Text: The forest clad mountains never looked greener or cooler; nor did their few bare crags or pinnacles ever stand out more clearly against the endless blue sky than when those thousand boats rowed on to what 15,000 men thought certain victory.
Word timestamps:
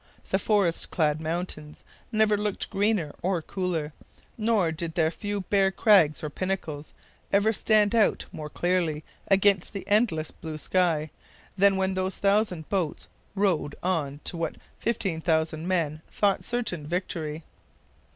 The 0.31 0.39
forest 0.39 0.89
clad 0.89 1.21
mountains 1.21 1.83
never 2.11 2.35
looked 2.35 2.71
greener 2.71 3.13
or 3.21 3.39
cooler; 3.39 3.93
nor 4.35 4.71
did 4.71 4.95
their 4.95 5.11
few 5.11 5.41
bare 5.41 5.69
crags 5.69 6.23
or 6.23 6.29
pinnacles 6.31 6.91
ever 7.31 7.53
stand 7.53 7.93
out 7.93 8.25
more 8.31 8.49
clearly 8.49 9.03
against 9.27 9.73
the 9.73 9.87
endless 9.87 10.31
blue 10.31 10.57
sky 10.57 11.11
than 11.55 11.77
when 11.77 11.93
those 11.93 12.15
thousand 12.15 12.67
boats 12.67 13.09
rowed 13.35 13.75
on 13.83 14.21
to 14.23 14.37
what 14.37 14.55
15,000 14.79 15.67
men 15.67 16.01
thought 16.09 16.43
certain 16.43 16.87
victory. 16.87 17.43